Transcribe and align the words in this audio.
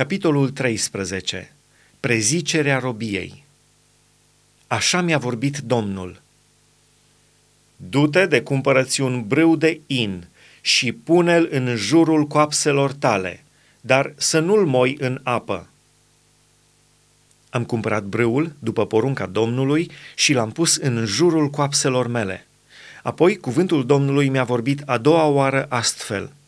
Capitolul 0.00 0.50
13. 0.50 1.52
Prezicerea 2.00 2.78
robiei. 2.78 3.44
Așa 4.66 5.00
mi-a 5.00 5.18
vorbit 5.18 5.58
Domnul. 5.58 6.22
Du-te 7.76 8.26
de 8.26 8.42
cumpărăți 8.42 9.00
un 9.00 9.26
brâu 9.26 9.56
de 9.56 9.80
in 9.86 10.26
și 10.60 10.92
pune-l 10.92 11.48
în 11.50 11.76
jurul 11.76 12.26
coapselor 12.26 12.92
tale, 12.92 13.44
dar 13.80 14.12
să 14.16 14.38
nu-l 14.38 14.66
moi 14.66 14.96
în 15.00 15.20
apă. 15.22 15.68
Am 17.50 17.64
cumpărat 17.64 18.02
brâul 18.02 18.52
după 18.58 18.86
porunca 18.86 19.26
Domnului 19.26 19.90
și 20.14 20.32
l-am 20.32 20.50
pus 20.50 20.76
în 20.76 21.06
jurul 21.06 21.50
coapselor 21.50 22.06
mele. 22.06 22.46
Apoi 23.02 23.36
cuvântul 23.36 23.86
Domnului 23.86 24.28
mi-a 24.28 24.44
vorbit 24.44 24.82
a 24.86 24.98
doua 24.98 25.24
oară 25.24 25.66
astfel– 25.68 26.32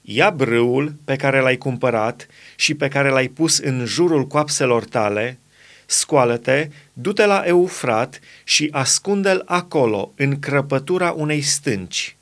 Ia 0.00 0.30
brâul 0.30 0.94
pe 1.04 1.16
care 1.16 1.40
l-ai 1.40 1.56
cumpărat 1.56 2.26
și 2.56 2.74
pe 2.74 2.88
care 2.88 3.08
l-ai 3.08 3.28
pus 3.28 3.58
în 3.58 3.84
jurul 3.84 4.26
coapselor 4.26 4.84
tale, 4.84 5.38
scoală-te, 5.86 6.68
du-te 6.92 7.26
la 7.26 7.42
Eufrat 7.44 8.20
și 8.44 8.68
ascunde-l 8.72 9.42
acolo, 9.46 10.12
în 10.16 10.38
crăpătura 10.38 11.10
unei 11.10 11.42
stânci. 11.42 12.16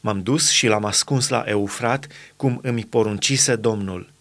M-am 0.00 0.22
dus 0.22 0.50
și 0.50 0.66
l-am 0.66 0.84
ascuns 0.84 1.28
la 1.28 1.44
Eufrat, 1.46 2.06
cum 2.36 2.58
îmi 2.62 2.84
poruncise 2.84 3.56
Domnul. 3.56 4.12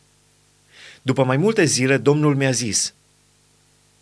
După 1.02 1.24
mai 1.24 1.38
multe 1.38 1.63
zile, 1.63 1.98
Domnul 1.98 2.36
mi-a 2.36 2.52
zis, 2.52 2.94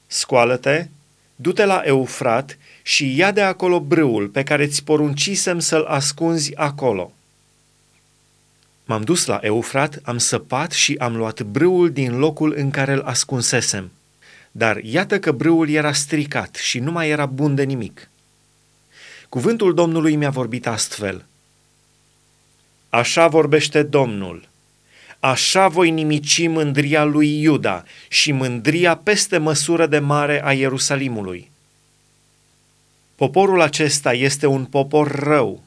Scoală-te, 0.07 0.87
du-te 1.35 1.65
la 1.65 1.81
Eufrat 1.85 2.57
și 2.81 3.15
ia 3.15 3.31
de 3.31 3.41
acolo 3.41 3.79
brâul 3.79 4.27
pe 4.27 4.43
care 4.43 4.67
ți 4.67 4.83
poruncisem 4.83 5.59
să-l 5.59 5.83
ascunzi 5.83 6.55
acolo.” 6.55 7.13
M-am 8.85 9.01
dus 9.01 9.25
la 9.25 9.39
Eufrat, 9.41 9.99
am 10.03 10.17
săpat 10.17 10.71
și 10.71 10.95
am 10.99 11.15
luat 11.15 11.41
brâul 11.41 11.91
din 11.91 12.17
locul 12.17 12.53
în 12.57 12.69
care 12.69 12.93
îl 12.93 13.01
ascunsesem. 13.01 13.91
Dar 14.51 14.77
iată 14.77 15.19
că 15.19 15.31
brâul 15.31 15.69
era 15.69 15.93
stricat 15.93 16.55
și 16.55 16.79
nu 16.79 16.91
mai 16.91 17.09
era 17.09 17.25
bun 17.25 17.55
de 17.55 17.63
nimic. 17.63 18.09
Cuvântul 19.29 19.73
Domnului 19.73 20.15
mi-a 20.15 20.29
vorbit 20.29 20.67
astfel. 20.67 21.25
Așa 22.89 23.27
vorbește 23.27 23.83
Domnul. 23.83 24.49
Așa 25.19 25.67
voi 25.67 25.89
nimici 25.91 26.47
mândria 26.47 27.03
lui 27.03 27.41
Iuda 27.41 27.83
și 28.07 28.31
mândria 28.31 28.95
peste 28.95 29.37
măsură 29.37 29.85
de 29.85 29.99
mare 29.99 30.41
a 30.45 30.53
Ierusalimului. 30.53 31.51
Poporul 33.15 33.61
acesta 33.61 34.13
este 34.13 34.45
un 34.45 34.65
popor 34.65 35.11
rău, 35.11 35.63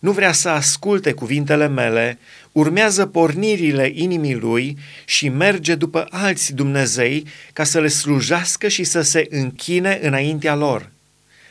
nu 0.00 0.12
vrea 0.12 0.32
să 0.32 0.48
asculte 0.48 1.12
cuvintele 1.12 1.68
mele, 1.68 2.18
urmează 2.52 3.06
pornirile 3.06 3.90
inimii 3.94 4.34
lui 4.34 4.78
și 5.04 5.28
merge 5.28 5.74
după 5.74 6.06
alți 6.10 6.54
Dumnezei 6.54 7.26
ca 7.52 7.64
să 7.64 7.80
le 7.80 7.88
slujească 7.88 8.68
și 8.68 8.84
să 8.84 9.00
se 9.00 9.26
închine 9.30 9.98
înaintea 10.02 10.54
lor. 10.54 10.90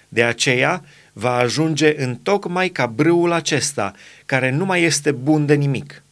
De 0.07 0.23
aceea 0.23 0.83
va 1.13 1.35
ajunge 1.35 2.03
în 2.03 2.15
tocmai 2.15 2.69
ca 2.69 2.85
brâul 2.85 3.31
acesta, 3.31 3.93
care 4.25 4.49
nu 4.49 4.65
mai 4.65 4.83
este 4.83 5.11
bun 5.11 5.45
de 5.45 5.53
nimic. 5.53 6.03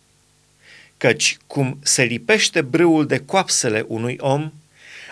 Căci 0.98 1.38
cum 1.48 1.78
se 1.84 2.04
lipește 2.04 2.62
brâul 2.62 3.06
de 3.06 3.18
coapsele 3.18 3.86
unui 3.88 4.16
om, 4.20 4.52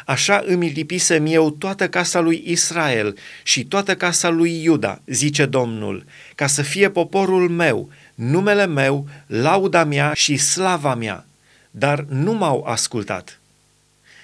Așa 0.05 0.43
îmi 0.45 0.69
lipisem 0.69 1.25
eu 1.25 1.49
toată 1.49 1.89
casa 1.89 2.19
lui 2.19 2.43
Israel 2.45 3.17
și 3.43 3.65
toată 3.65 3.95
casa 3.95 4.29
lui 4.29 4.63
Iuda, 4.63 5.01
zice 5.05 5.45
Domnul, 5.45 6.05
ca 6.35 6.47
să 6.47 6.61
fie 6.61 6.89
poporul 6.89 7.49
meu, 7.49 7.89
numele 8.15 8.65
meu, 8.65 9.07
lauda 9.27 9.83
mea 9.83 10.13
și 10.13 10.37
slava 10.37 10.95
mea, 10.95 11.25
dar 11.71 12.05
nu 12.09 12.33
m-au 12.33 12.63
ascultat. 12.63 13.39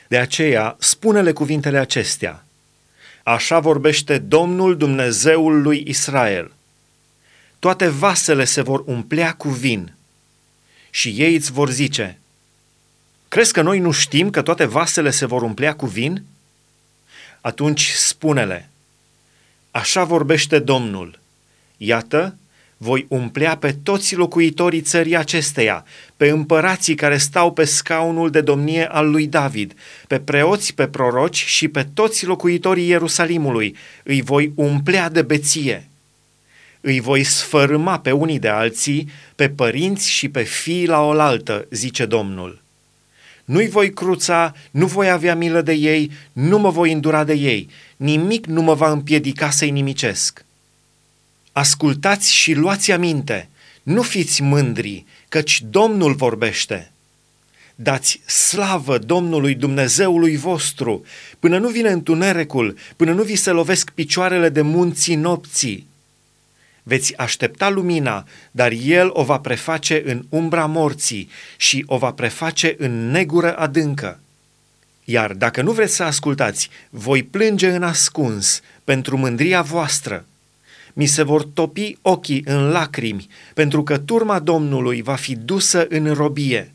De 0.08 0.18
aceea, 0.18 0.76
spune-le 0.80 1.32
cuvintele 1.32 1.78
acestea. 1.78 2.46
Așa 3.24 3.60
vorbește 3.60 4.18
Domnul 4.18 4.78
Dumnezeul 4.78 5.62
lui 5.62 5.84
Israel. 5.88 6.52
Toate 7.60 7.88
vasele 7.88 8.46
se 8.46 8.62
vor 8.62 8.84
umplea 8.86 9.34
cu 9.34 9.50
vin 9.50 9.94
și 10.90 11.10
ei 11.18 11.36
îți 11.36 11.52
vor 11.52 11.70
zice– 11.70 12.18
Crezi 13.30 13.54
că 13.54 13.62
noi 13.62 13.80
nu 13.80 13.92
știm 13.92 14.30
că 14.30 14.42
toate 14.42 14.66
vasele 14.66 15.10
se 15.10 15.26
vor 15.26 15.42
umplea 15.42 15.76
cu 15.76 15.86
vin? 15.86 16.24
Atunci 17.42 17.90
spune-le, 17.90 18.70
așa 19.72 20.04
vorbește 20.04 20.60
Domnul, 20.60 21.20
iată, 21.78 22.38
voi 22.78 23.06
umplea 23.10 23.58
pe 23.58 23.76
toți 23.84 24.16
locuitorii 24.16 24.82
țării 24.82 25.16
acesteia, 25.16 25.86
pe 26.18 26.30
împărații 26.30 26.96
care 26.96 27.18
stau 27.18 27.52
pe 27.54 27.64
scaunul 27.64 28.30
de 28.30 28.42
domnie 28.42 28.92
al 28.92 29.10
lui 29.10 29.28
David, 29.28 29.74
pe 30.08 30.20
preoți, 30.20 30.74
pe 30.74 30.88
proroci 30.88 31.46
și 31.46 31.68
pe 31.68 31.88
toți 31.94 32.26
locuitorii 32.26 32.88
Ierusalimului, 32.88 33.76
îi 34.04 34.22
voi 34.22 34.52
umplea 34.56 35.10
de 35.10 35.22
beție. 35.22 35.90
Îi 36.82 37.00
voi 37.00 37.24
sfărâma 37.24 38.00
pe 38.00 38.12
unii 38.12 38.40
de 38.40 38.48
alții, 38.48 39.10
pe 39.36 39.50
părinți 39.50 40.10
și 40.10 40.30
pe 40.30 40.44
fii 40.44 40.88
la 40.88 41.02
oaltă, 41.02 41.66
zice 41.70 42.06
Domnul 42.06 42.68
nu-i 43.50 43.68
voi 43.68 43.94
cruța, 43.94 44.56
nu 44.72 44.86
voi 44.86 45.10
avea 45.10 45.36
milă 45.36 45.62
de 45.62 45.74
ei, 45.74 46.12
nu 46.32 46.60
mă 46.60 46.70
voi 46.70 46.92
îndura 46.92 47.24
de 47.24 47.34
ei, 47.34 47.70
nimic 47.98 48.46
nu 48.46 48.62
mă 48.62 48.74
va 48.74 48.92
împiedica 48.92 49.50
să-i 49.50 49.72
nimicesc. 49.72 50.46
Ascultați 51.52 52.34
și 52.34 52.54
luați 52.54 52.92
aminte, 52.92 53.50
nu 53.84 54.02
fiți 54.02 54.42
mândri, 54.42 55.06
căci 55.30 55.62
Domnul 55.70 56.14
vorbește. 56.14 56.92
Dați 57.76 58.22
slavă 58.26 58.98
Domnului 58.98 59.56
Dumnezeului 59.56 60.38
vostru, 60.38 61.04
până 61.40 61.58
nu 61.58 61.70
vine 61.70 61.90
întunericul, 61.90 62.78
până 62.96 63.14
nu 63.14 63.24
vi 63.24 63.36
se 63.36 63.52
lovesc 63.52 63.90
picioarele 63.90 64.50
de 64.50 64.62
munții 64.62 65.16
nopții. 65.16 65.88
Veți 66.84 67.18
aștepta 67.18 67.70
lumina, 67.70 68.26
dar 68.52 68.72
el 68.72 69.10
o 69.14 69.24
va 69.24 69.40
preface 69.40 70.02
în 70.06 70.26
umbra 70.30 70.66
morții 70.66 71.30
și 71.58 71.84
o 71.88 71.98
va 71.98 72.12
preface 72.12 72.76
în 72.78 73.12
negură 73.12 73.58
adâncă. 73.58 74.20
Iar 75.04 75.34
dacă 75.34 75.62
nu 75.62 75.72
vreți 75.72 75.96
să 75.96 76.04
ascultați, 76.04 76.70
voi 76.90 77.24
plânge 77.24 77.70
în 77.70 77.84
ascuns 77.84 78.62
pentru 78.84 79.18
mândria 79.18 79.62
voastră. 79.62 80.26
Mi 80.94 81.06
se 81.06 81.24
vor 81.24 81.44
topi 81.44 81.98
ochii 82.02 82.44
în 82.46 82.70
lacrimi, 82.70 83.28
pentru 83.54 83.84
că 83.84 83.98
turma 83.98 84.40
Domnului 84.40 85.02
va 85.02 85.16
fi 85.16 85.36
dusă 85.36 85.86
în 85.90 86.14
robie. 86.14 86.74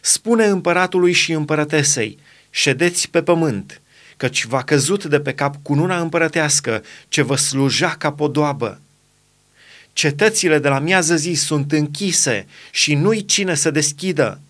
Spune 0.00 0.44
împăratului 0.44 1.12
și 1.12 1.32
împărătesei, 1.32 2.18
ședeți 2.50 3.10
pe 3.10 3.22
pământ, 3.22 3.80
căci 4.16 4.44
va 4.44 4.62
căzut 4.62 5.04
de 5.04 5.20
pe 5.20 5.34
cap 5.34 5.56
cununa 5.62 6.00
împărătească 6.00 6.82
ce 7.08 7.22
vă 7.22 7.36
sluja 7.36 7.88
ca 7.88 8.12
podoabă 8.12 8.80
Cetățile 9.94 10.58
de 10.58 10.68
la 10.68 10.78
miază 10.78 11.16
zi 11.16 11.32
sunt 11.32 11.72
închise 11.72 12.46
și 12.70 12.94
nu-i 12.94 13.24
cine 13.24 13.54
să 13.54 13.70
deschidă. 13.70 14.40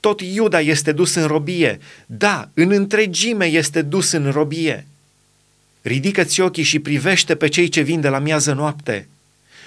Tot 0.00 0.20
Iuda 0.20 0.60
este 0.60 0.92
dus 0.92 1.14
în 1.14 1.26
robie, 1.26 1.78
da, 2.06 2.48
în 2.54 2.70
întregime 2.70 3.44
este 3.44 3.82
dus 3.82 4.10
în 4.12 4.30
robie. 4.30 4.86
Ridică-ți 5.82 6.40
ochii 6.40 6.62
și 6.62 6.78
privește 6.78 7.34
pe 7.34 7.48
cei 7.48 7.68
ce 7.68 7.80
vin 7.80 8.00
de 8.00 8.08
la 8.08 8.18
miază 8.18 8.52
noapte. 8.52 9.08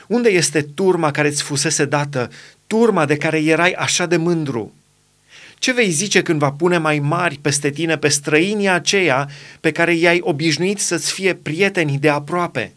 Unde 0.08 0.30
este 0.30 0.62
turma 0.62 1.12
care 1.12 1.28
îți 1.28 1.44
fusese 1.44 1.86
dată, 1.86 2.32
turma 2.68 3.06
de 3.06 3.18
care 3.18 3.44
erai 3.44 3.72
așa 3.72 4.06
de 4.06 4.18
mândru? 4.18 4.74
Ce 5.60 5.74
vei 5.74 5.90
zice 5.90 6.22
când 6.22 6.40
va 6.40 6.52
pune 6.52 6.78
mai 6.78 7.00
mari 7.00 7.40
peste 7.42 7.70
tine 7.70 7.98
pe 7.98 8.08
străinii 8.08 8.70
aceia 8.70 9.30
pe 9.60 9.72
care 9.72 9.94
i-ai 9.94 10.20
obișnuit 10.22 10.80
să-ți 10.80 11.12
fie 11.12 11.34
prieteni 11.34 11.98
de 11.98 12.10
aproape?' 12.10 12.74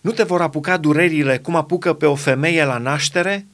Nu 0.00 0.10
te 0.10 0.22
vor 0.22 0.40
apuca 0.40 0.76
durerile 0.76 1.38
cum 1.38 1.56
apucă 1.56 1.92
pe 1.92 2.06
o 2.06 2.14
femeie 2.14 2.64
la 2.64 2.78
naștere? 2.78 3.46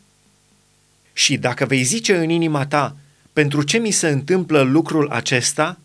Și 1.12 1.36
dacă 1.36 1.64
vei 1.64 1.82
zice 1.82 2.16
în 2.16 2.30
inima 2.30 2.66
ta, 2.66 2.96
pentru 3.32 3.62
ce 3.62 3.78
mi 3.78 3.90
se 3.90 4.08
întâmplă 4.08 4.60
lucrul 4.60 5.08
acesta? 5.08 5.78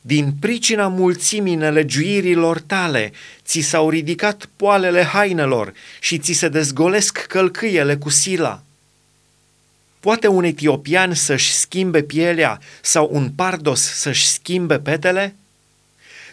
Din 0.00 0.32
pricina 0.40 0.88
mulțimii 0.88 1.54
nelegiuirilor 1.54 2.60
tale, 2.60 3.12
ți 3.44 3.60
s-au 3.60 3.90
ridicat 3.90 4.48
poalele 4.56 5.02
hainelor 5.02 5.72
și 6.00 6.18
ți 6.18 6.32
se 6.32 6.48
dezgolesc 6.48 7.18
călcâiele 7.18 7.96
cu 7.96 8.08
sila. 8.08 8.62
Poate 10.00 10.26
un 10.26 10.44
etiopian 10.44 11.14
să-și 11.14 11.52
schimbe 11.52 12.02
pielea 12.02 12.60
sau 12.80 13.08
un 13.12 13.30
pardos 13.30 13.80
să-și 13.80 14.26
schimbe 14.26 14.78
petele? 14.78 15.36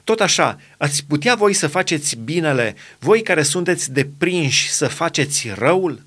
Tot 0.09 0.21
așa, 0.21 0.59
ați 0.77 1.05
putea 1.05 1.35
voi 1.35 1.53
să 1.53 1.67
faceți 1.67 2.15
binele, 2.15 2.75
voi 2.99 3.21
care 3.21 3.43
sunteți 3.43 3.91
deprinși 3.91 4.69
să 4.71 4.87
faceți 4.87 5.49
răul? 5.55 6.03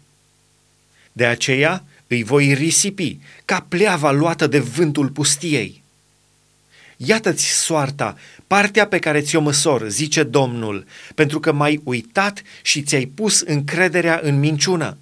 De 1.13 1.27
aceea 1.27 1.85
îi 2.07 2.23
voi 2.23 2.55
risipi 2.55 3.19
ca 3.45 3.67
pleava 3.69 4.11
luată 4.11 4.47
de 4.47 4.59
vântul 4.59 5.09
pustiei. 5.09 5.83
Iată-ți 6.97 7.47
soarta, 7.47 8.17
partea 8.47 8.87
pe 8.87 8.99
care 8.99 9.21
ți-o 9.21 9.41
măsor, 9.41 9.89
zice 9.89 10.23
Domnul, 10.23 10.87
pentru 11.15 11.41
că 11.41 11.53
m-ai 11.53 11.81
uitat 11.85 12.43
și 12.63 12.83
ți-ai 12.83 13.05
pus 13.05 13.41
încrederea 13.41 14.21
în 14.23 14.39
minciună. 14.39 14.97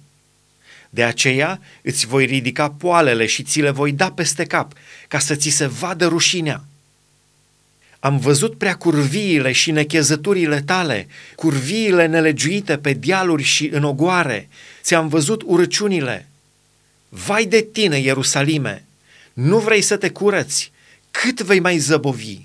De 0.89 1.03
aceea 1.03 1.61
îți 1.81 2.05
voi 2.05 2.25
ridica 2.25 2.69
poalele 2.69 3.25
și 3.25 3.43
ți 3.43 3.61
le 3.61 3.69
voi 3.69 3.91
da 3.91 4.11
peste 4.11 4.43
cap, 4.43 4.73
ca 5.07 5.19
să 5.19 5.35
ți 5.35 5.49
se 5.49 5.65
vadă 5.65 6.07
rușinea. 6.07 6.63
Am 8.03 8.17
văzut 8.17 8.57
prea 8.57 8.75
curviile 8.75 9.51
și 9.51 9.71
nechezăturile 9.71 10.61
tale, 10.61 11.07
curviile 11.35 12.05
nelegiuite 12.05 12.77
pe 12.77 12.93
dealuri 12.93 13.43
și 13.43 13.69
în 13.73 13.83
ogoare. 13.83 14.49
Ți-am 14.81 15.07
văzut 15.07 15.41
urăciunile. 15.45 16.27
Vai 17.09 17.45
de 17.45 17.61
tine, 17.61 17.99
Ierusalime! 17.99 18.85
Nu 19.33 19.57
vrei 19.57 19.81
să 19.81 19.97
te 19.97 20.09
curăți? 20.09 20.71
Cât 21.11 21.41
vei 21.41 21.59
mai 21.59 21.77
zăbovi? 21.77 22.39